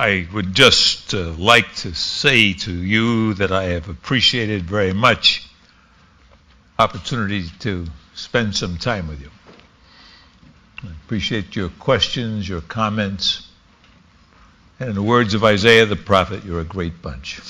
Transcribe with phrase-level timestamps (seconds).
[0.00, 5.46] I would just uh, like to say to you that I have appreciated very much
[6.78, 9.28] opportunity to spend some time with you.
[10.84, 13.46] I appreciate your questions, your comments.
[14.78, 17.38] And in the words of Isaiah the prophet, you're a great bunch.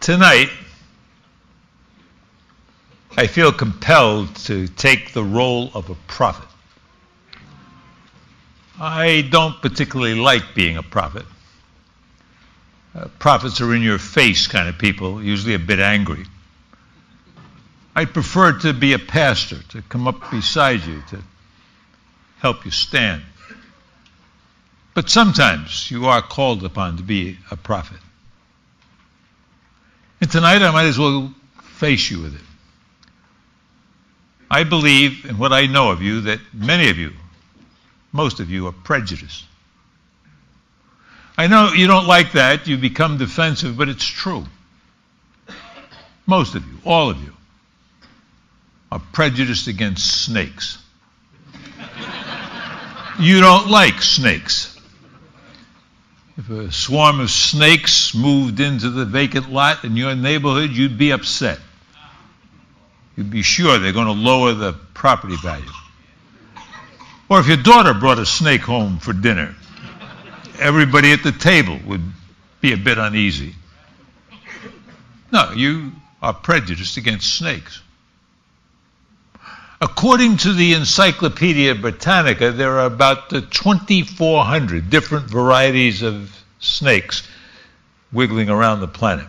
[0.00, 0.48] Tonight,
[3.16, 6.48] I feel compelled to take the role of a prophet.
[8.80, 11.26] I don't particularly like being a prophet.
[12.94, 16.24] Uh, prophets are in your face kind of people, usually a bit angry.
[17.94, 21.22] I prefer to be a pastor, to come up beside you, to
[22.38, 23.22] help you stand.
[24.94, 27.98] But sometimes you are called upon to be a prophet.
[30.20, 32.51] And tonight I might as well face you with it.
[34.52, 37.14] I believe, in what I know of you, that many of you,
[38.12, 39.46] most of you, are prejudiced.
[41.38, 44.44] I know you don't like that, you become defensive, but it's true.
[46.26, 47.32] Most of you, all of you,
[48.90, 50.76] are prejudiced against snakes.
[53.18, 54.78] you don't like snakes.
[56.36, 61.10] If a swarm of snakes moved into the vacant lot in your neighborhood, you'd be
[61.10, 61.58] upset
[63.16, 65.64] you'd be sure they're going to lower the property value.
[67.28, 69.54] Or if your daughter brought a snake home for dinner,
[70.58, 72.02] everybody at the table would
[72.60, 73.54] be a bit uneasy.
[75.32, 77.80] No, you are prejudiced against snakes.
[79.80, 86.30] According to the Encyclopedia Britannica, there are about 2,400 different varieties of
[86.60, 87.28] snakes
[88.12, 89.26] wiggling around the planet.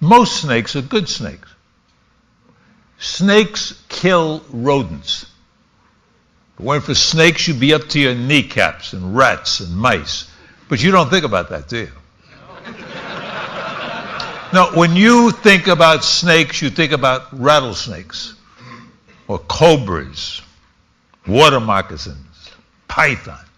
[0.00, 1.48] Most snakes are good snakes.
[3.02, 5.24] Snakes kill rodents.
[6.54, 10.30] If it weren't for snakes, you'd be up to your kneecaps and rats and mice.
[10.68, 11.90] But you don't think about that, do you?
[14.52, 18.34] No, when you think about snakes, you think about rattlesnakes
[19.26, 20.40] or cobras,
[21.26, 22.50] water moccasins,
[22.86, 23.48] pythons.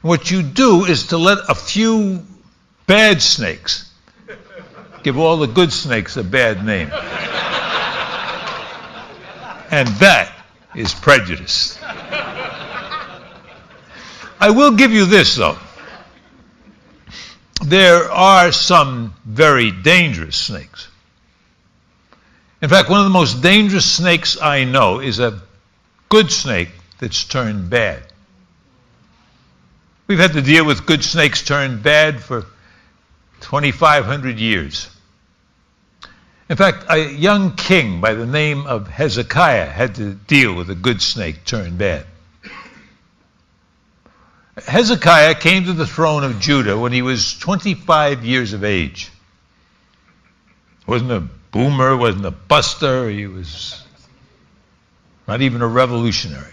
[0.00, 2.22] What you do is to let a few
[2.86, 3.90] bad snakes
[5.02, 6.92] give all the good snakes a bad name.
[9.74, 10.32] And that
[10.76, 11.76] is prejudice.
[14.38, 15.58] I will give you this, though.
[17.60, 20.86] There are some very dangerous snakes.
[22.62, 25.42] In fact, one of the most dangerous snakes I know is a
[26.08, 26.68] good snake
[27.00, 28.04] that's turned bad.
[30.06, 32.42] We've had to deal with good snakes turned bad for
[33.40, 34.88] 2,500 years.
[36.54, 40.76] In fact, a young king by the name of Hezekiah had to deal with a
[40.76, 42.06] good snake turned bad.
[44.64, 49.10] Hezekiah came to the throne of Judah when he was 25 years of age.
[50.86, 53.82] Wasn't a boomer, wasn't a buster, he was
[55.26, 56.52] not even a revolutionary.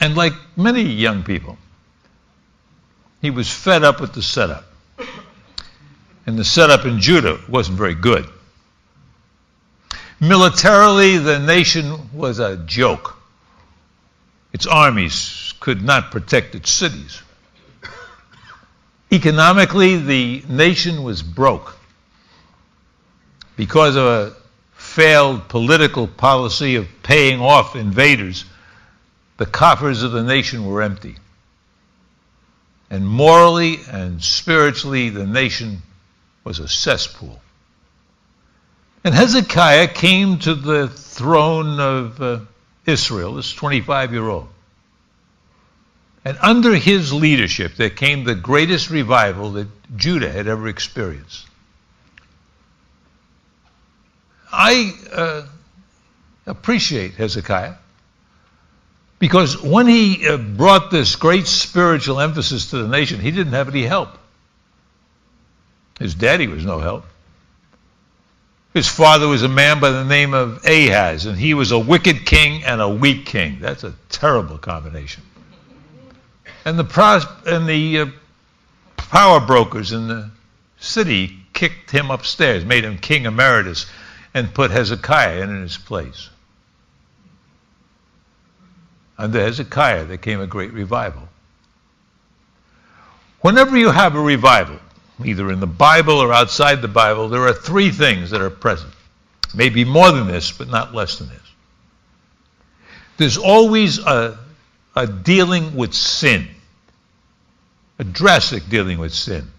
[0.00, 1.58] And like many young people,
[3.20, 4.64] he was fed up with the setup
[6.26, 8.26] and the setup in Judah wasn't very good.
[10.20, 13.16] Militarily, the nation was a joke.
[14.52, 17.22] Its armies could not protect its cities.
[19.10, 21.76] Economically, the nation was broke
[23.56, 24.34] because of a
[24.74, 28.44] failed political policy of paying off invaders.
[29.38, 31.16] The coffers of the nation were empty.
[32.90, 35.82] And morally and spiritually, the nation
[36.44, 37.40] was a cesspool.
[39.04, 42.40] And Hezekiah came to the throne of uh,
[42.86, 44.48] Israel, this 25 year old.
[46.24, 51.46] And under his leadership, there came the greatest revival that Judah had ever experienced.
[54.52, 55.42] I uh,
[56.46, 57.74] appreciate Hezekiah
[59.18, 63.68] because when he uh, brought this great spiritual emphasis to the nation, he didn't have
[63.68, 64.18] any help.
[65.98, 67.04] His daddy was no help.
[68.74, 72.24] His father was a man by the name of Ahaz, and he was a wicked
[72.24, 73.58] king and a weak king.
[73.60, 75.22] That's a terrible combination.
[76.64, 78.06] And the, pros- and the uh,
[78.96, 80.30] power brokers in the
[80.78, 83.86] city kicked him upstairs, made him king emeritus,
[84.32, 86.30] and put Hezekiah in his place.
[89.18, 91.28] Under Hezekiah, there came a great revival.
[93.42, 94.78] Whenever you have a revival,
[95.26, 98.92] either in the Bible or outside the Bible, there are three things that are present.
[99.54, 101.38] Maybe more than this, but not less than this.
[103.16, 104.38] There's always a,
[104.96, 106.48] a dealing with sin,
[107.98, 109.50] a drastic dealing with sin.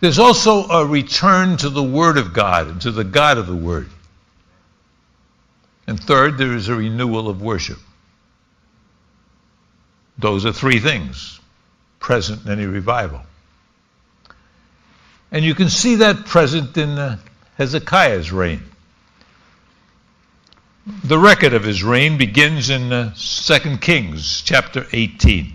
[0.00, 3.56] There's also a return to the Word of God and to the God of the
[3.56, 3.88] Word.
[5.86, 7.78] And third, there is a renewal of worship.
[10.18, 11.37] Those are three things
[12.08, 13.20] present in any revival.
[15.30, 17.18] And you can see that present in uh,
[17.58, 18.62] Hezekiah's reign.
[21.04, 25.52] The record of his reign begins in uh, 2 Kings chapter 18.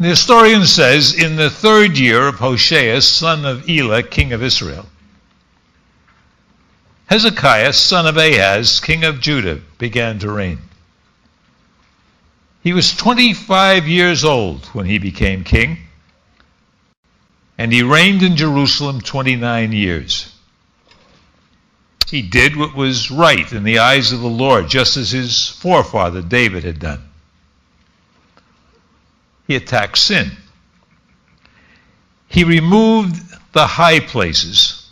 [0.00, 4.86] The historian says, in the third year of Hoshea, son of Elah, king of Israel,
[7.06, 10.58] Hezekiah, son of Ahaz, king of Judah, began to reign.
[12.66, 15.78] He was 25 years old when he became king,
[17.56, 20.34] and he reigned in Jerusalem 29 years.
[22.08, 26.22] He did what was right in the eyes of the Lord, just as his forefather
[26.22, 27.08] David had done.
[29.46, 30.32] He attacked sin.
[32.26, 33.14] He removed
[33.52, 34.90] the high places,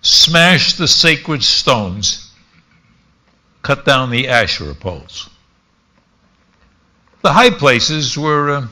[0.00, 2.32] smashed the sacred stones,
[3.60, 5.28] cut down the Asherah poles.
[7.22, 8.66] The high places were uh,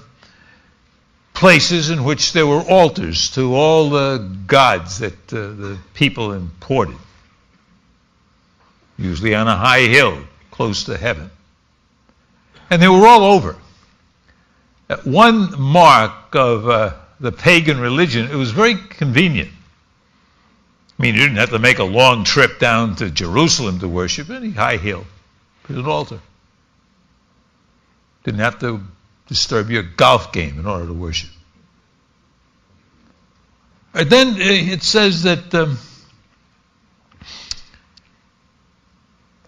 [1.35, 6.97] places in which there were altars to all the gods that uh, the people imported,
[8.97, 11.31] usually on a high hill close to heaven.
[12.71, 13.57] And they were all over.
[15.05, 19.51] One mark of uh, the pagan religion, it was very convenient.
[20.99, 24.31] I mean, you didn't have to make a long trip down to Jerusalem to worship
[24.31, 25.05] any high hill.
[25.65, 26.21] Put an altar.
[28.25, 28.83] Didn't have to
[29.29, 31.31] disturb your golf game in order to worship.
[33.95, 35.79] And then uh, it says that um,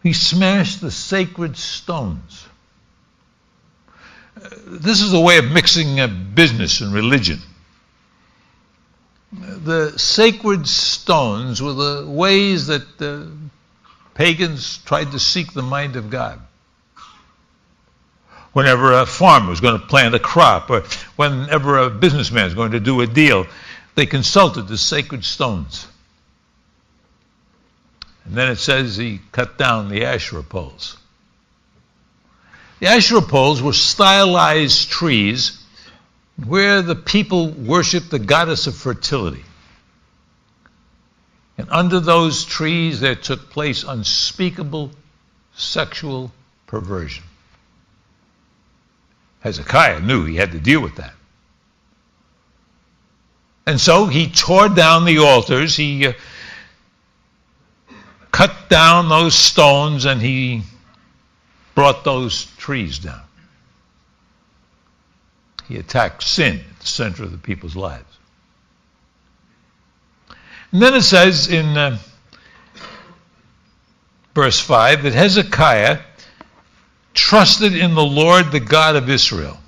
[0.03, 2.47] he smashed the sacred stones.
[4.37, 7.39] Uh, this is a way of mixing uh, business and religion.
[9.33, 13.31] The sacred stones were the ways that the
[14.15, 16.41] pagans tried to seek the mind of God
[18.53, 20.83] whenever a farmer was going to plant a crop or
[21.17, 23.47] whenever a businessman was going to do a deal,
[23.95, 25.87] they consulted the sacred stones.
[28.25, 30.97] And then it says he cut down the Asherah poles.
[32.81, 35.59] The Asherah poles were stylized trees
[36.47, 39.45] where the people worshiped the goddess of fertility.
[41.59, 44.93] And under those trees there took place unspeakable
[45.55, 46.33] sexual
[46.67, 47.25] perversion.
[49.41, 51.15] Hezekiah knew he had to deal with that.
[53.67, 56.13] And so he tore down the altars, he uh,
[58.33, 60.63] cut down those stones, and he
[61.75, 63.23] brought those trees down.
[65.69, 68.19] He attacked sin at the center of the people's lives.
[70.73, 71.99] And then it says in uh,
[74.35, 76.01] verse 5 that Hezekiah
[77.15, 79.59] trusted in the Lord, the God of Israel.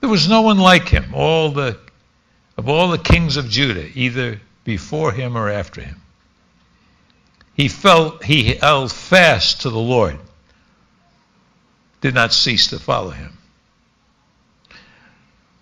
[0.00, 1.78] There was no one like him, all the,
[2.56, 6.00] of all the kings of Judah, either before him or after him.
[7.54, 10.18] He felt he held fast to the Lord,
[12.00, 13.36] did not cease to follow him.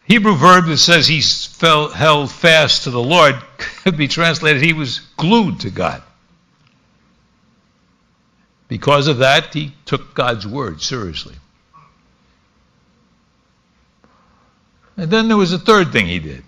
[0.07, 4.73] Hebrew verb that says he felt, held fast to the Lord could be translated he
[4.73, 6.03] was glued to God.
[8.69, 11.35] Because of that, he took God's word seriously.
[14.97, 16.45] And then there was a third thing he did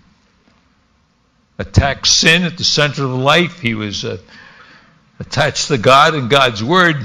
[1.59, 3.59] attack sin at the center of life.
[3.59, 4.17] He was uh,
[5.19, 6.97] attached to God and God's word.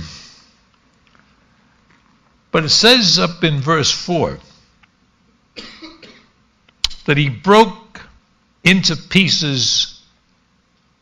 [2.51, 4.39] But it says up in verse 4
[7.07, 8.03] that he broke
[8.63, 10.01] into pieces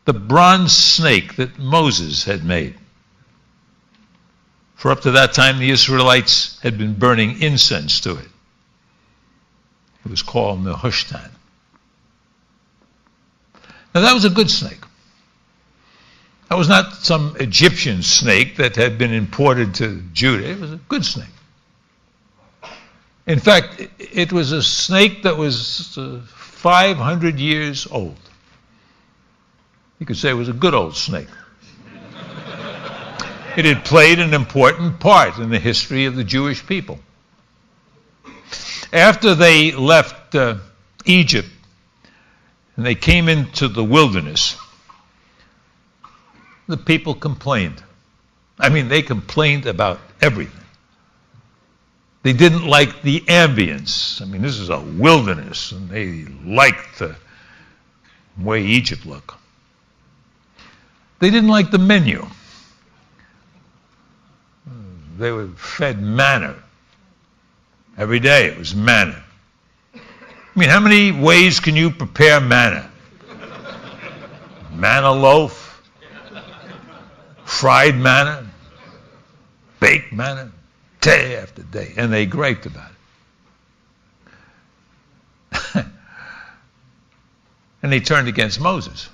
[0.05, 2.77] the bronze snake that Moses had made.
[4.81, 8.29] For up to that time, the Israelites had been burning incense to it.
[10.07, 11.31] It was called Nehushtan.
[13.95, 14.81] Now, that was a good snake.
[16.49, 20.49] That was not some Egyptian snake that had been imported to Judah.
[20.49, 21.37] It was a good snake.
[23.27, 28.17] In fact, it was a snake that was uh, 500 years old.
[29.99, 31.29] You could say it was a good old snake.
[33.57, 36.99] It had played an important part in the history of the Jewish people.
[38.93, 40.57] After they left uh,
[41.05, 41.49] Egypt
[42.77, 44.57] and they came into the wilderness,
[46.67, 47.83] the people complained.
[48.59, 50.61] I mean, they complained about everything.
[52.23, 54.21] They didn't like the ambience.
[54.21, 57.17] I mean, this is a wilderness, and they liked the
[58.39, 59.35] way Egypt looked.
[61.19, 62.27] They didn't like the menu.
[65.21, 66.57] They were fed manna.
[67.99, 69.23] Every day it was manna.
[69.95, 72.91] I mean, how many ways can you prepare manna?
[74.73, 75.83] Manna loaf,
[77.45, 78.47] fried manna,
[79.79, 80.51] baked manna
[81.03, 82.91] day after day, and they griped about
[85.53, 85.75] it.
[87.83, 89.11] and they turned against Moses.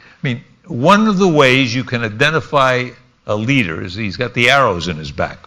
[0.00, 2.88] I mean, one of the ways you can identify
[3.28, 5.38] a leader he's got the arrows in his back.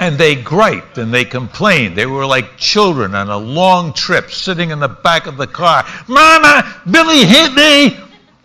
[0.00, 1.96] and they griped and they complained.
[1.96, 5.84] They were like children on a long trip, sitting in the back of the car.
[6.08, 8.00] Mama, Billy hit me.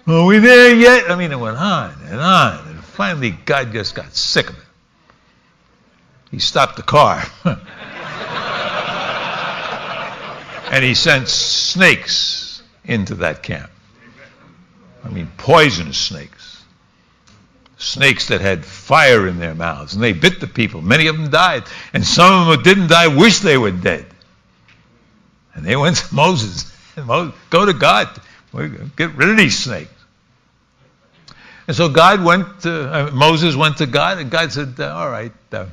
[0.06, 1.10] Are we there yet?
[1.10, 2.68] I mean, it went on and on.
[2.68, 4.64] And finally, God just got sick of it.
[6.32, 7.24] He stopped the car.
[10.72, 13.70] and he sent snakes into that camp.
[15.04, 16.64] I mean, poisonous snakes.
[17.78, 19.94] Snakes that had fire in their mouths.
[19.94, 20.82] And they bit the people.
[20.82, 21.64] Many of them died.
[21.92, 24.06] And some of them that didn't die wished they were dead.
[25.54, 26.72] And they went to Moses.
[26.96, 28.10] Moses go to God.
[28.96, 29.90] Get rid of these snakes.
[31.68, 35.10] And so God went to, uh, Moses went to God, and God said, uh, All
[35.10, 35.68] right, uh,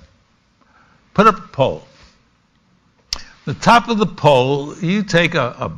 [1.15, 1.85] put up a pole.
[3.45, 5.73] The top of the pole, you take a, a,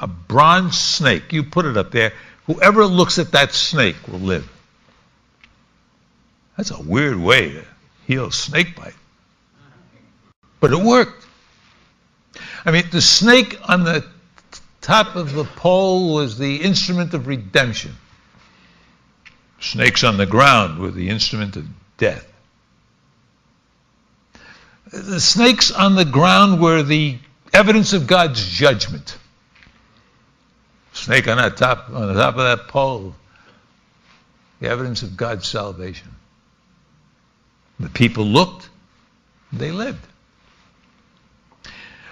[0.00, 2.14] a bronze snake, you put it up there.
[2.48, 4.50] Whoever looks at that snake will live.
[6.56, 7.64] That's a weird way to
[8.06, 8.94] heal snake bite.
[10.58, 11.26] But it worked.
[12.64, 14.04] I mean, the snake on the
[14.80, 17.92] top of the pole was the instrument of redemption.
[19.60, 21.66] Snakes on the ground were the instrument of
[21.98, 22.26] death.
[24.90, 27.18] The snakes on the ground were the
[27.52, 29.18] evidence of God's judgment.
[30.98, 33.14] Snake on that top on the top of that pole,
[34.60, 36.08] the evidence of God's salvation.
[37.80, 38.68] The people looked,
[39.52, 40.04] they lived.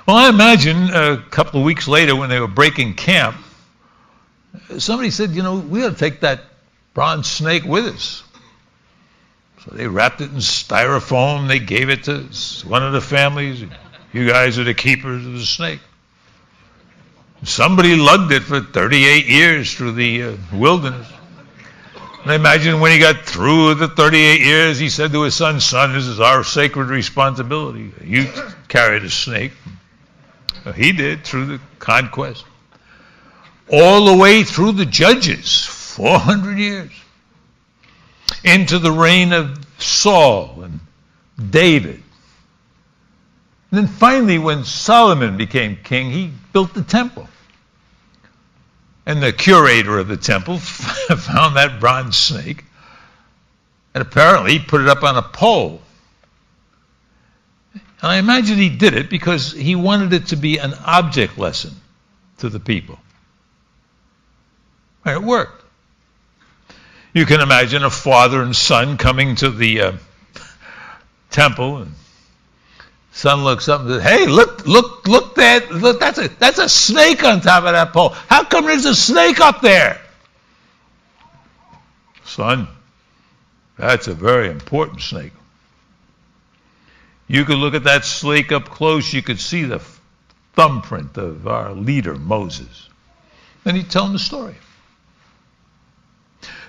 [0.07, 3.37] Well, I imagine a couple of weeks later when they were breaking camp,
[4.79, 6.43] somebody said, you know, we ought to take that
[6.95, 8.23] bronze snake with us.
[9.65, 11.49] So they wrapped it in styrofoam.
[11.49, 12.23] They gave it to
[12.69, 13.65] one of the families.
[14.13, 15.81] You guys are the keepers of the snake.
[17.45, 21.07] Somebody lugged it for 38 years through the uh, wilderness.
[22.23, 25.93] And imagine when he got through the 38 years, he said to his son, Son,
[25.93, 27.93] this is our sacred responsibility.
[28.03, 28.29] You
[28.69, 29.53] carried the snake.
[30.75, 32.45] He did through the conquest.
[33.71, 36.91] All the way through the judges, 400 years
[38.43, 40.81] into the reign of Saul and
[41.51, 42.03] David.
[43.71, 47.29] And then finally, when Solomon became king, he built the temple.
[49.05, 52.65] And the curator of the temple found that bronze snake
[53.97, 55.81] and apparently he put it up on a pole.
[57.73, 61.73] And I imagine he did it because he wanted it to be an object lesson
[62.41, 62.99] to the people.
[65.03, 65.65] And it worked.
[67.15, 69.93] You can imagine a father and son coming to the uh,
[71.31, 71.95] temple, and
[73.17, 75.35] son looks up and says, "Hey, look, look, look!
[75.37, 78.11] That look, that's a that's a snake on top of that pole.
[78.11, 80.01] How come there's a snake up there?"
[82.25, 82.69] Son,
[83.79, 85.33] that's a very important snake.
[87.27, 89.13] You could look at that snake up close.
[89.13, 89.81] You could see the
[90.53, 92.89] thumbprint of our leader Moses.
[93.65, 94.55] And he'd tell him the story.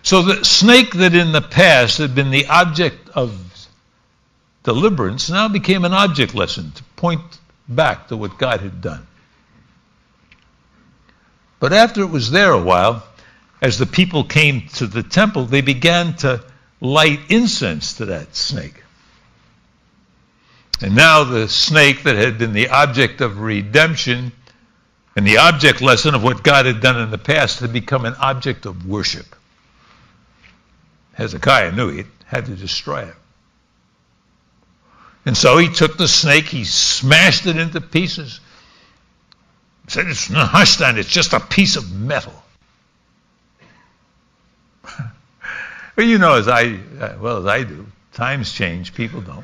[0.01, 3.56] So the snake that in the past had been the object of
[4.67, 7.21] deliverance now became an object lesson to point
[7.69, 9.07] back to what God had done.
[11.61, 13.01] But after it was there a while,
[13.61, 16.43] as the people came to the temple, they began to
[16.81, 18.83] light incense to that snake.
[20.81, 24.33] And now the snake that had been the object of redemption
[25.17, 28.13] And the object lesson of what God had done in the past had become an
[28.19, 29.25] object of worship.
[31.13, 33.15] Hezekiah knew he had to destroy it.
[35.27, 38.39] And so he took the snake, he smashed it into pieces.
[39.83, 42.31] He said, it's Nehushtan, it's just a piece of metal.
[45.97, 49.43] well, you know as I, uh, well as I do, times change, people don't.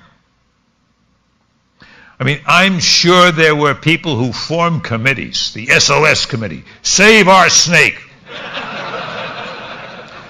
[2.17, 7.49] I mean, I'm sure there were people who formed committees, the SOS committee, save our
[7.49, 8.01] snake.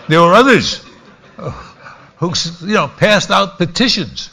[0.07, 0.83] there were others
[1.37, 1.51] uh,
[2.17, 4.31] who, you know, passed out petitions.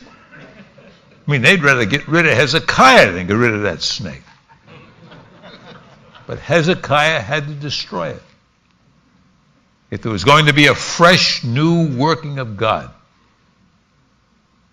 [1.27, 4.23] I mean, they'd rather get rid of Hezekiah than get rid of that snake.
[6.27, 8.23] But Hezekiah had to destroy it.
[9.91, 12.91] If there was going to be a fresh, new working of God,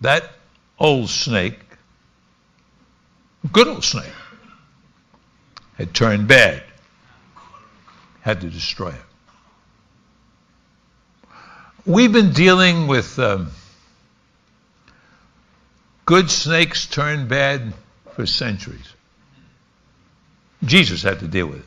[0.00, 0.30] that
[0.78, 1.58] old snake,
[3.52, 4.12] good old snake,
[5.76, 6.62] had turned bad,
[8.20, 8.94] had to destroy it.
[11.84, 13.50] We've been dealing with um,
[16.08, 17.74] good snakes turned bad
[18.14, 18.94] for centuries.
[20.64, 21.62] Jesus had to deal with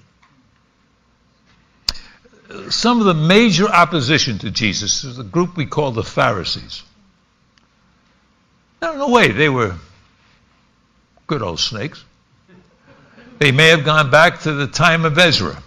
[2.50, 2.74] it.
[2.74, 6.82] Some of the major opposition to Jesus is the group we call the Pharisees.
[8.82, 9.76] No, no way, they were
[11.28, 12.04] good old snakes.
[13.38, 15.62] They may have gone back to the time of Ezra.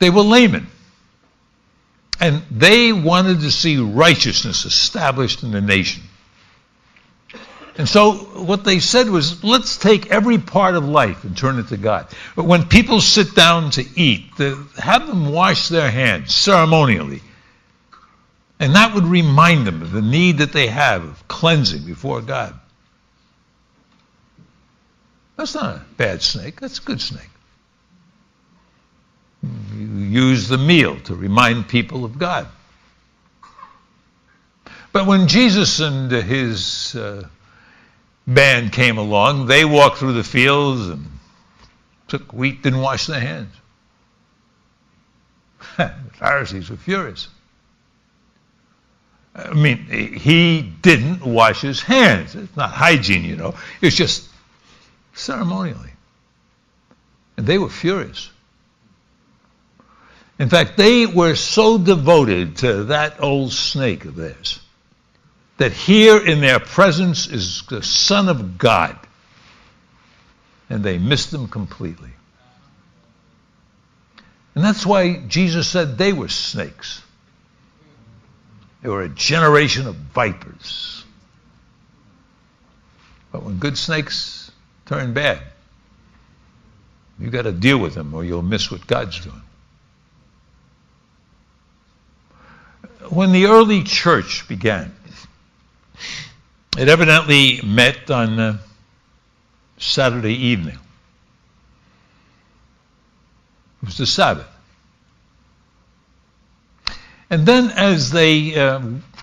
[0.00, 0.66] They were laymen.
[2.20, 6.02] And they wanted to see righteousness established in the nation.
[7.78, 11.68] And so what they said was, let's take every part of life and turn it
[11.68, 12.08] to God.
[12.34, 14.26] But when people sit down to eat,
[14.76, 17.22] have them wash their hands ceremonially.
[18.58, 22.58] And that would remind them of the need that they have of cleansing before God.
[25.36, 26.60] That's not a bad snake.
[26.60, 27.30] That's a good snake.
[29.76, 32.48] You use the meal to remind people of God.
[34.90, 37.28] But when Jesus and his uh,
[38.28, 41.06] band came along, they walked through the fields and
[42.06, 43.54] took wheat, didn't wash their hands.
[45.76, 47.28] the Pharisees were furious.
[49.34, 52.34] I mean, he didn't wash his hands.
[52.34, 53.54] It's not hygiene, you know.
[53.80, 54.28] It's just
[55.14, 55.92] ceremonially.
[57.36, 58.30] And they were furious.
[60.40, 64.60] In fact, they were so devoted to that old snake of theirs
[65.58, 68.96] that here in their presence is the Son of God.
[70.70, 72.10] And they missed him completely.
[74.54, 77.02] And that's why Jesus said they were snakes.
[78.82, 81.04] They were a generation of vipers.
[83.32, 84.50] But when good snakes
[84.86, 85.42] turn bad,
[87.18, 89.42] you've got to deal with them or you'll miss what God's doing.
[93.10, 94.94] When the early church began,
[96.78, 98.58] it evidently met on uh,
[99.78, 100.78] Saturday evening.
[103.82, 104.46] It was the Sabbath.
[107.30, 108.80] And then, as they uh,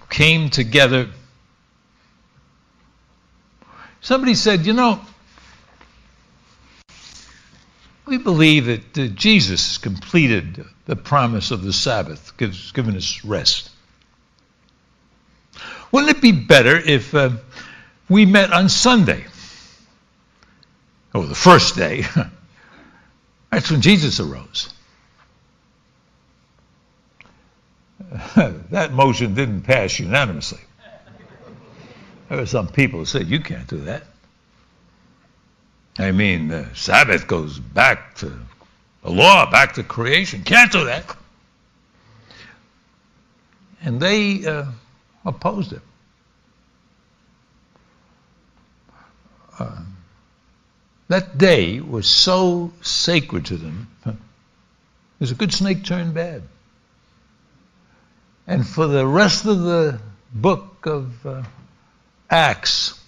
[0.10, 1.08] came together,
[4.02, 5.00] somebody said, You know,
[8.06, 13.72] we believe that uh, Jesus completed the promise of the Sabbath, gives, given us rest.
[15.96, 17.30] Wouldn't it be better if uh,
[18.10, 19.24] we met on Sunday?
[21.14, 22.04] Oh, the first day.
[23.50, 24.74] That's when Jesus arose.
[28.36, 30.60] that motion didn't pass unanimously.
[32.28, 34.04] There were some people who said, You can't do that.
[35.98, 38.38] I mean, the Sabbath goes back to
[39.02, 40.44] the law, back to creation.
[40.44, 41.16] Can't do that.
[43.82, 44.66] And they uh,
[45.26, 45.82] opposed him.
[49.58, 49.82] Uh,
[51.08, 53.88] that day was so sacred to them.
[55.20, 56.44] There's a good snake turned bad.
[58.48, 60.00] And for the rest of the
[60.34, 61.44] book of uh,
[62.30, 63.00] Acts,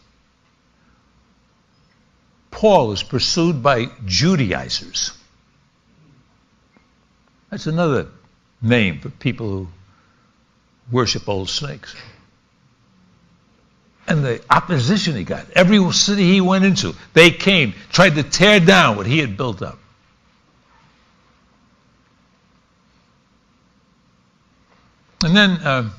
[2.50, 5.12] Paul is pursued by Judaizers.
[7.52, 8.08] That's another
[8.62, 9.68] name for people who
[10.92, 11.96] worship old snakes.
[14.08, 18.60] And the opposition he got, every city he went into, they came, tried to tear
[18.60, 19.80] down what he had built up.
[25.24, 25.90] And then uh,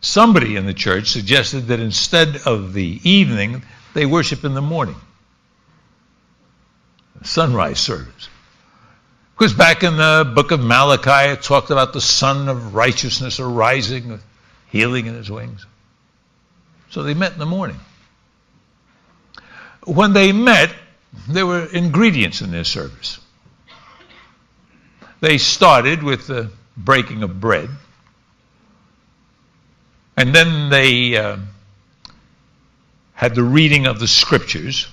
[0.00, 3.62] somebody in the church suggested that instead of the evening,
[3.94, 4.96] they worship in the morning.
[7.22, 8.28] Sunrise service.
[9.36, 14.08] Because back in the book of Malachi, it talked about the sun of righteousness arising
[14.08, 14.24] with
[14.68, 15.66] healing in his wings.
[16.90, 17.78] So they met in the morning.
[19.84, 20.74] When they met,
[21.28, 23.20] there were ingredients in their service.
[25.20, 27.68] They started with the breaking of bread,
[30.16, 31.36] and then they uh,
[33.12, 34.88] had the reading of the scriptures,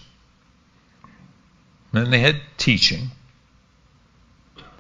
[1.93, 3.09] and then they had teaching,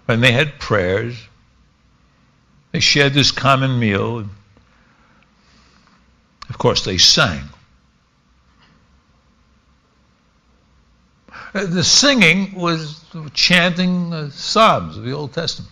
[0.07, 1.15] and they had prayers.
[2.71, 4.27] They shared this common meal.
[6.49, 7.43] Of course, they sang.
[11.53, 15.71] Uh, the singing was chanting the Psalms of the Old Testament.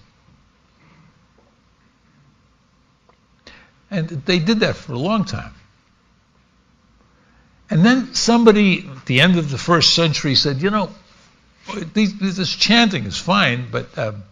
[3.90, 5.54] And they did that for a long time.
[7.70, 10.92] And then somebody at the end of the first century said, you know,
[11.94, 14.24] this chanting is fine, but um,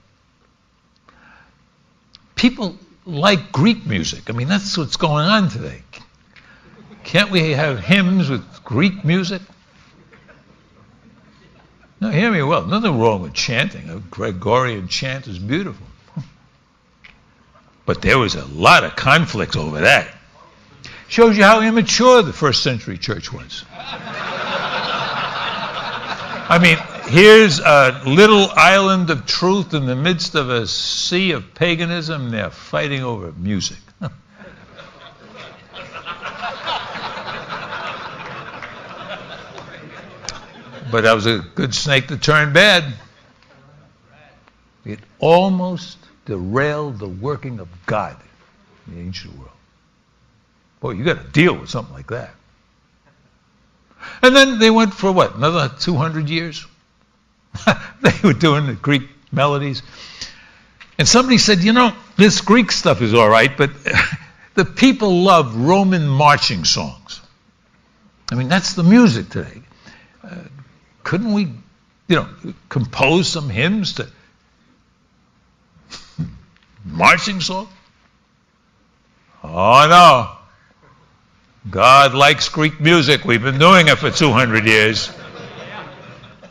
[2.36, 4.30] people like Greek music.
[4.30, 5.82] I mean, that's what's going on today.
[7.04, 9.41] Can't we have hymns with Greek music?
[12.02, 12.65] Now, hear me well.
[12.65, 13.89] Nothing wrong with chanting.
[13.89, 15.86] A Gregorian chant is beautiful.
[17.86, 20.15] But there was a lot of conflicts over that.
[21.08, 23.65] Shows you how immature the first century church was.
[26.52, 31.53] I mean, here's a little island of truth in the midst of a sea of
[31.53, 32.31] paganism.
[32.31, 33.77] They're fighting over music.
[33.99, 34.12] but
[41.01, 42.93] that was a good snake to turn bad.
[44.85, 48.15] It almost derailed the working of God
[48.88, 49.51] in the ancient world.
[50.79, 52.31] Boy, you got to deal with something like that.
[54.21, 56.65] And then they went for what, another 200 years?
[58.01, 59.81] they were doing the Greek melodies.
[60.97, 63.71] And somebody said, you know, this Greek stuff is all right, but
[64.55, 67.21] the people love Roman marching songs.
[68.31, 69.62] I mean, that's the music today.
[70.23, 70.35] Uh,
[71.03, 71.43] couldn't we,
[72.07, 72.27] you know,
[72.67, 74.07] compose some hymns to
[76.85, 77.67] marching song?
[79.43, 80.35] Oh no.
[81.69, 83.25] God likes Greek music.
[83.25, 85.12] We've been doing it for 200 years.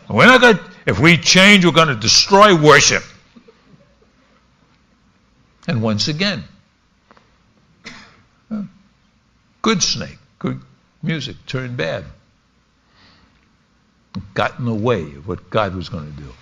[0.09, 0.59] We're not going
[0.89, 3.03] if we change, we're going to destroy worship.
[5.67, 6.45] And once again,
[9.61, 10.63] good snake, good
[11.03, 12.05] music turned bad
[14.33, 16.33] got in the way of what God was going to do.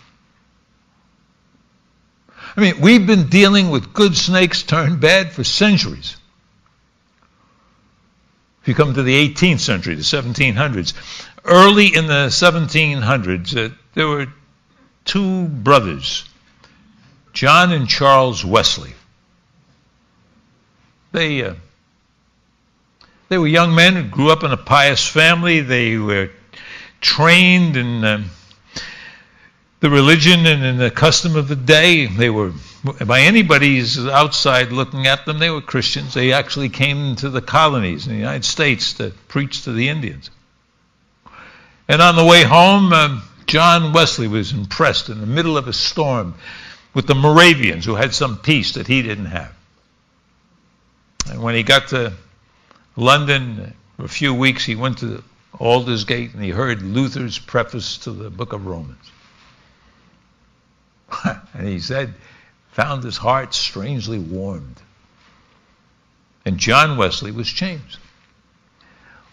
[2.57, 6.17] I mean, we've been dealing with good snakes turned bad for centuries.
[8.67, 10.93] If you come to the 18th century, the 1700s,
[11.45, 14.27] early in the 1700s, uh, there were
[15.05, 16.29] two brothers,
[17.33, 18.93] John and Charles Wesley.
[21.13, 21.55] They uh,
[23.29, 25.61] they were young men who grew up in a pious family.
[25.61, 26.31] They were
[27.01, 28.25] trained in uh,
[29.79, 32.07] the religion and in the custom of the day.
[32.07, 32.53] They were,
[33.07, 36.15] by anybody's outside looking at them, they were Christians.
[36.15, 40.31] They actually came to the colonies in the United States to preach to the Indians.
[41.89, 45.73] And on the way home, uh, John Wesley was impressed in the middle of a
[45.73, 46.35] storm
[46.95, 49.55] with the Moravians who had some peace that he didn't have.
[51.31, 52.13] And when he got to
[52.97, 55.23] London for a few weeks, he went to
[55.61, 59.11] Aldersgate and he heard Luther's preface to the book of Romans.
[61.55, 62.15] and he said,
[62.77, 64.77] found his heart strangely warmed.
[66.45, 67.97] And John Wesley was changed.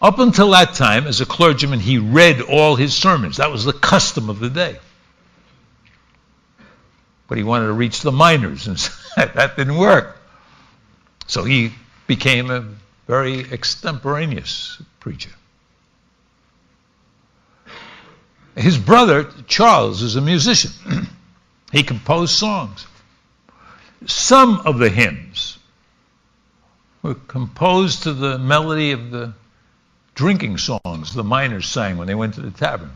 [0.00, 3.36] Up until that time, as a clergyman, he read all his sermons.
[3.36, 4.78] That was the custom of the day.
[7.28, 8.78] But he wanted to reach the miners, and
[9.16, 10.16] that didn't work.
[11.26, 11.74] So he
[12.06, 12.66] became a
[13.06, 15.32] very extemporaneous preacher.
[18.56, 20.70] His brother, Charles, is a musician.
[21.72, 22.86] he composed songs.
[24.06, 25.58] Some of the hymns
[27.02, 29.34] were composed to the melody of the
[30.14, 32.92] drinking songs the miners sang when they went to the tavern.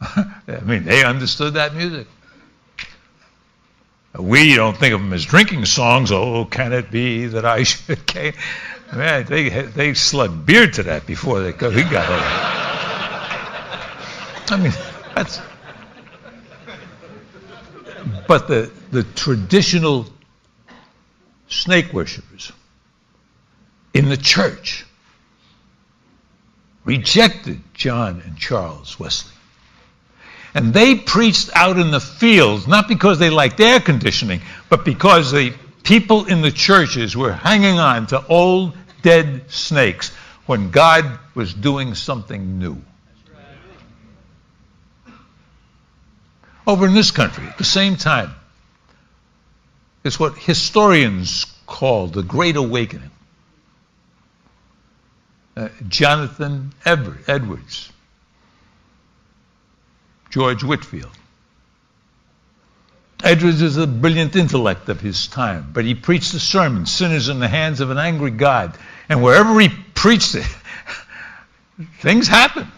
[0.00, 2.06] I mean, they understood that music.
[4.18, 6.12] We don't think of them as drinking songs.
[6.12, 7.98] Oh, can it be that I should?
[8.94, 11.92] Man, they they slugged beer to that before they got, it.
[14.50, 14.72] I mean,
[15.14, 15.40] that's.
[18.28, 20.06] But the, the traditional
[21.48, 22.52] snake worshippers
[23.94, 24.84] in the church
[26.84, 29.32] rejected John and Charles Wesley.
[30.54, 35.32] And they preached out in the fields, not because they liked air conditioning, but because
[35.32, 40.10] the people in the churches were hanging on to old dead snakes
[40.44, 42.76] when God was doing something new.
[46.66, 48.34] Over in this country, at the same time,
[50.04, 53.10] it's what historians call the Great Awakening.
[55.56, 57.92] Uh, Jonathan Edwards,
[60.30, 61.10] George Whitefield.
[63.22, 67.38] Edwards is a brilliant intellect of his time, but he preached a sermon, Sinners in
[67.38, 68.76] the Hands of an Angry God.
[69.08, 70.46] And wherever he preached it,
[72.00, 72.70] things happened.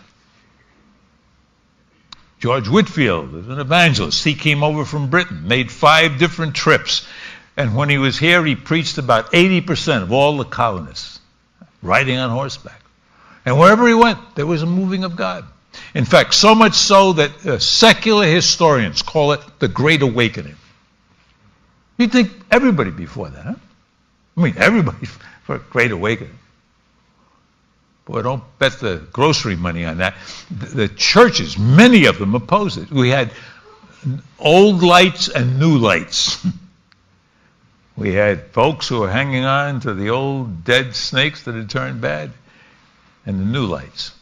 [2.45, 4.23] George Whitefield an evangelist.
[4.23, 7.07] He came over from Britain, made five different trips.
[7.57, 11.21] And when he was here, he preached about 80% of all the colonists,
[11.81, 12.83] riding on horseback.
[13.47, 15.47] And wherever he went, there was a moving of God.
[15.95, 20.57] In fact, so much so that uh, secular historians call it the Great Awakening.
[21.97, 23.55] You'd think everybody before that, huh?
[24.37, 25.07] I mean, everybody
[25.45, 26.39] for a Great Awakening.
[28.07, 30.15] Boy, don't bet the grocery money on that.
[30.51, 32.91] The, the churches, many of them opposed it.
[32.91, 33.31] We had
[34.39, 36.47] old lights and new lights.
[37.97, 42.03] we had folks who were hanging on to the old dead snakes that had turned
[42.03, 42.33] bad
[43.25, 44.13] and the new lights.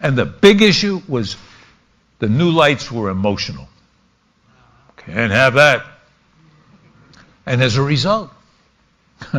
[0.00, 1.36] And the big issue was
[2.20, 3.68] the new lights were emotional.
[4.96, 5.84] Can't have that.
[7.44, 8.30] And as a result,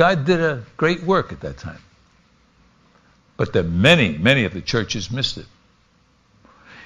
[0.00, 1.82] God did a great work at that time.
[3.36, 5.44] But the many, many of the churches missed it.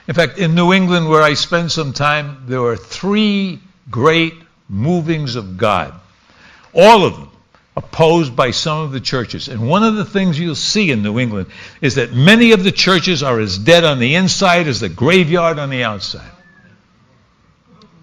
[0.09, 4.35] In fact, in New England, where I spent some time, there were three great
[4.69, 5.95] movings of God.
[6.75, 7.31] All of them
[7.77, 9.47] opposed by some of the churches.
[9.47, 11.47] And one of the things you'll see in New England
[11.81, 15.61] is that many of the churches are as dead on the inside as the graveyard
[15.61, 16.33] on the outside.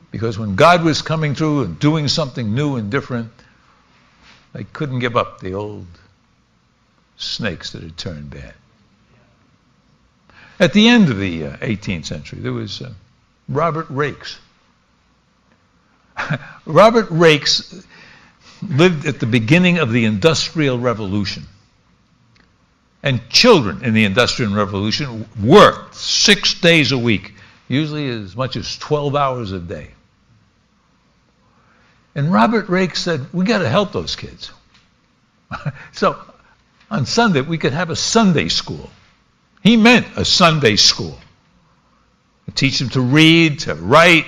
[0.09, 3.33] Because when God was coming through and doing something new and different,
[4.53, 5.87] they couldn't give up the old
[7.17, 8.53] snakes that had turned bad.
[10.59, 12.91] At the end of the uh, 18th century, there was uh,
[13.49, 14.37] Robert Raikes.
[16.65, 17.85] Robert Raikes
[18.61, 21.43] lived at the beginning of the Industrial Revolution.
[23.03, 27.33] And children in the Industrial Revolution worked six days a week,
[27.67, 29.89] usually as much as 12 hours a day.
[32.13, 34.51] And Robert Raikes said, we got to help those kids.
[35.91, 36.19] so
[36.89, 38.89] on Sunday, we could have a Sunday school.
[39.63, 41.17] He meant a Sunday school.
[42.53, 44.25] Teach them to read, to write,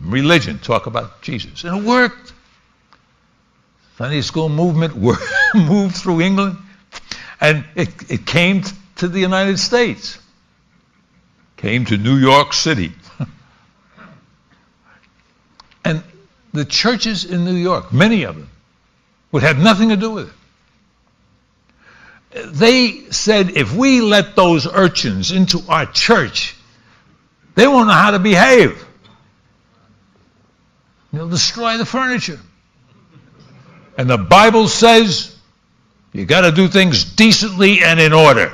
[0.00, 1.62] religion, talk about Jesus.
[1.62, 2.32] And it worked.
[3.96, 4.96] Sunday school movement
[5.54, 6.56] moved through England,
[7.40, 8.62] and it, it came
[8.96, 10.18] to the United States,
[11.56, 12.92] came to New York City.
[15.84, 16.02] And
[16.52, 18.48] the churches in New York, many of them,
[19.32, 20.34] would have nothing to do with it.
[22.52, 26.54] They said if we let those urchins into our church,
[27.54, 28.84] they won't know how to behave.
[31.12, 32.38] They'll destroy the furniture.
[33.96, 35.34] And the Bible says
[36.12, 38.52] you got to do things decently and in order.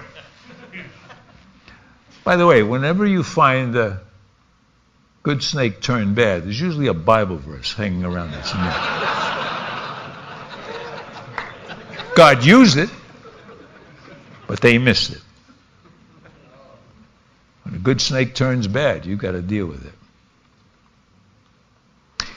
[2.24, 4.00] By the way, whenever you find a
[5.24, 8.76] good snake turned bad, there's usually a Bible verse hanging around its neck.
[12.14, 12.90] God used it,
[14.46, 15.22] but they missed it.
[17.64, 19.94] When a good snake turns bad, you've got to deal with it.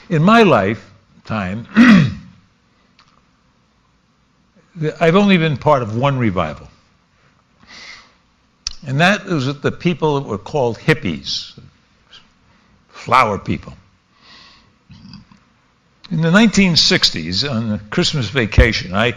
[0.08, 1.68] In my lifetime,
[4.98, 6.68] I've only been part of one revival.
[8.86, 11.58] And that was the people that were called hippies,
[12.98, 13.74] flower people.
[16.10, 19.14] In the 1960s, on a Christmas vacation, I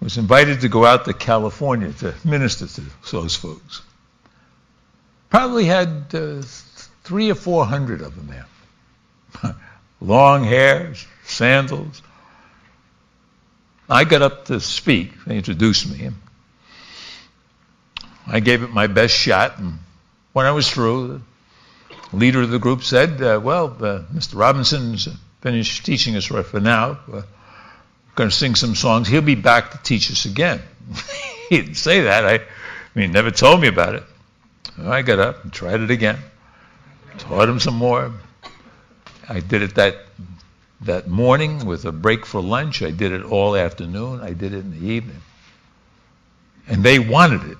[0.00, 3.82] was invited to go out to California to minister to those folks.
[5.30, 6.42] Probably had uh,
[7.04, 8.28] three or four hundred of them
[9.42, 9.54] there.
[10.00, 12.02] Long hair, sandals.
[13.90, 15.12] I got up to speak.
[15.24, 16.10] They introduced me.
[18.26, 19.78] I gave it my best shot, and
[20.32, 21.22] when I was through,
[22.12, 24.38] leader of the group said, uh, well, uh, Mr.
[24.38, 25.08] Robinson's
[25.40, 26.98] finished teaching us right for now.
[27.06, 27.24] We're
[28.14, 29.08] going to sing some songs.
[29.08, 30.60] He'll be back to teach us again.
[31.48, 32.24] he didn't say that.
[32.24, 32.40] I, I
[32.94, 34.04] mean, he never told me about it.
[34.76, 36.18] So I got up and tried it again.
[37.18, 38.12] Taught him some more.
[39.28, 39.96] I did it that
[40.82, 42.82] that morning with a break for lunch.
[42.82, 44.20] I did it all afternoon.
[44.20, 45.20] I did it in the evening.
[46.68, 47.58] And they wanted it.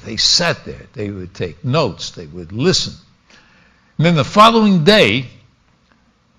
[0.00, 0.86] They sat there.
[0.94, 2.10] They would take notes.
[2.10, 2.94] They would listen.
[3.98, 5.26] And then the following day,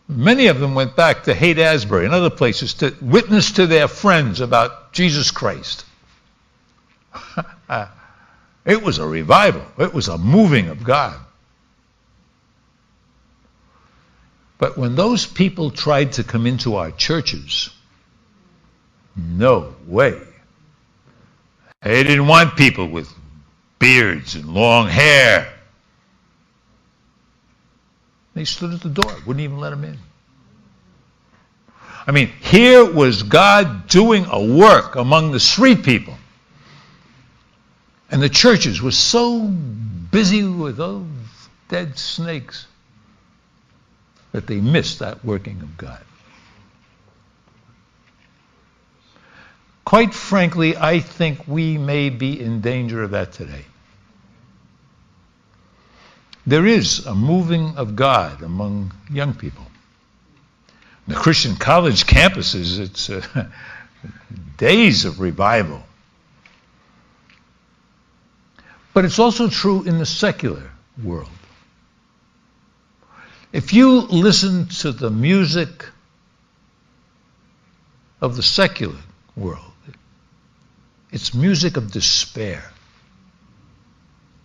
[0.07, 3.87] many of them went back to Haight Ashbury and other places to witness to their
[3.87, 5.85] friends about Jesus Christ.
[8.65, 9.63] it was a revival.
[9.77, 11.19] It was a moving of God.
[14.57, 17.69] But when those people tried to come into our churches,
[19.15, 20.19] no way.
[21.81, 23.13] They didn't want people with
[23.83, 25.53] beards and long hair.
[28.33, 29.97] They stood at the door, wouldn't even let them in.
[32.07, 36.15] I mean, here was God doing a work among the street people.
[38.09, 41.05] And the churches were so busy with those
[41.67, 42.67] dead snakes
[44.31, 46.01] that they missed that working of God.
[49.83, 53.65] Quite frankly, I think we may be in danger of that today.
[56.45, 59.65] There is a moving of God among young people.
[61.07, 63.49] The Christian college campuses, it's uh,
[64.57, 65.83] days of revival.
[68.93, 71.29] But it's also true in the secular world.
[73.51, 75.85] If you listen to the music
[78.21, 78.99] of the secular
[79.35, 79.71] world,
[81.11, 82.63] it's music of despair,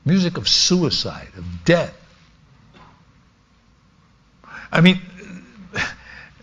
[0.08, 1.94] music of suicide, of death.
[4.72, 5.00] I mean,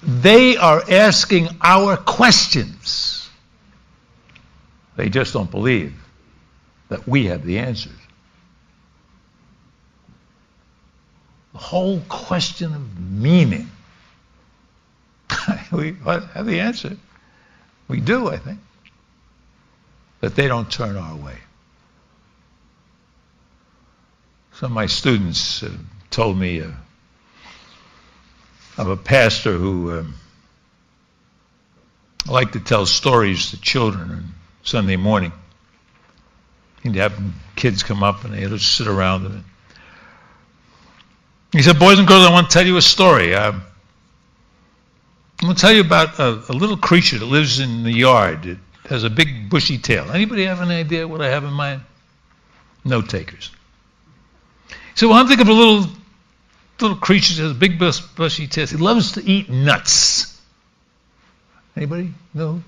[0.02, 3.28] they are asking our questions.
[4.96, 5.94] They just don't believe
[6.90, 7.92] that we have the answers.
[11.54, 13.70] The whole question of meaning.
[15.72, 16.98] we have the answer.
[17.88, 18.60] We do, I think.
[20.22, 21.38] But they don't turn our way.
[24.60, 25.72] Some of my students uh,
[26.10, 26.72] told me uh,
[28.78, 30.14] of a pastor who um,
[32.26, 35.34] liked to tell stories to children on Sunday morning.
[36.84, 37.20] He'd have
[37.58, 39.46] kids come up and they'd just sit around him.
[41.52, 43.36] He said, Boys and girls, I want to tell you a story.
[43.36, 43.62] Um,
[45.42, 48.46] I'm going to tell you about a, a, little creature that lives in the yard.
[48.46, 50.10] It has a big bushy tail.
[50.12, 51.82] Anybody have an idea what I have in mind?
[52.86, 53.52] No takers.
[54.96, 55.88] So I'm thinking of a little
[56.80, 58.66] little creature that has a big bushy tail.
[58.66, 60.42] He loves to eat nuts.
[61.76, 62.14] Anybody?
[62.34, 62.64] No?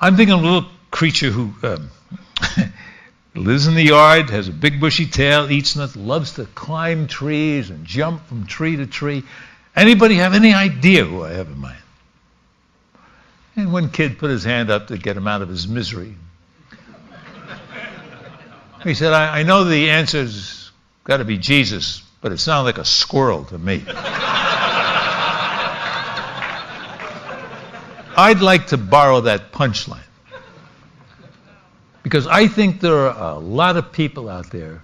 [0.00, 1.90] I'm thinking of a little creature who um,
[3.34, 7.70] lives in the yard, has a big bushy tail, eats nuts, loves to climb trees
[7.70, 9.24] and jump from tree to tree.
[9.74, 11.82] Anybody have any idea who I have in mind?
[13.56, 16.14] And one kid put his hand up to get him out of his misery.
[18.82, 20.70] He said, I, I know the answer's
[21.04, 23.84] got to be Jesus, but it sounded like a squirrel to me.
[28.16, 30.00] I'd like to borrow that punchline.
[32.02, 34.82] Because I think there are a lot of people out there,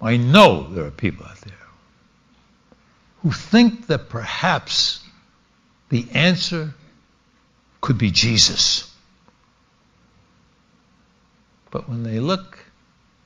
[0.00, 1.54] I know there are people out there,
[3.22, 5.00] who think that perhaps
[5.88, 6.74] the answer
[7.80, 8.92] could be Jesus.
[11.76, 12.58] But when they look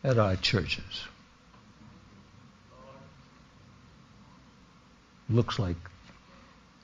[0.03, 1.05] at our churches,
[5.29, 5.77] looks like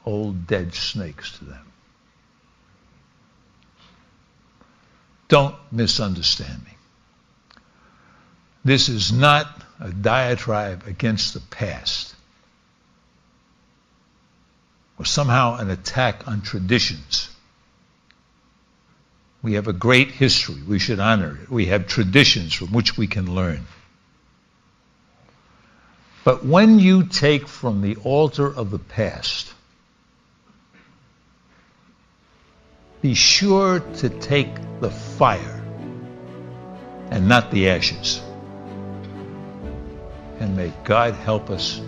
[0.05, 1.73] old dead snakes to them.
[5.27, 6.71] Don't misunderstand me.
[8.65, 9.49] This is not
[9.81, 12.15] a diatribe against the past
[15.01, 17.36] or somehow an attack on traditions.
[19.43, 20.63] We have a great history.
[20.67, 21.51] We should honor it.
[21.51, 23.67] We have traditions from which we can learn.
[26.25, 29.53] But when you take from the altar of the past
[33.07, 34.49] be sure to take
[34.81, 35.63] the fire
[37.11, 38.21] and not the ashes.
[40.41, 41.81] And may God help us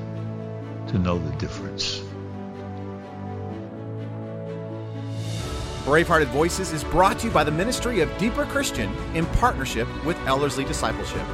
[0.89, 2.01] to know the difference.
[5.89, 10.19] Bravehearted Voices is brought to you by the Ministry of Deeper Christian in partnership with
[10.27, 11.27] Ellerslie Discipleship.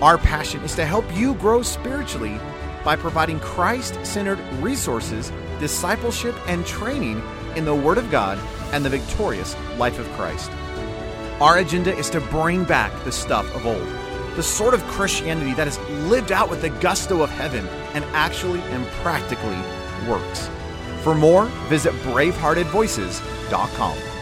[0.00, 2.38] Our passion is to help you grow spiritually
[2.84, 7.20] by providing Christ centered resources, discipleship, and training
[7.56, 8.38] in the Word of God
[8.72, 10.48] and the victorious life of Christ.
[11.40, 13.88] Our agenda is to bring back the stuff of old,
[14.36, 18.60] the sort of Christianity that is lived out with the gusto of heaven and actually
[18.60, 19.58] and practically
[20.08, 20.48] works.
[21.02, 24.17] For more, visit braveheartedvoices.com.